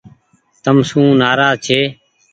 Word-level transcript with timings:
تم 0.63 0.75
سون 0.89 1.07
نآراز 1.21 1.55
ڇي۔ 1.65 1.79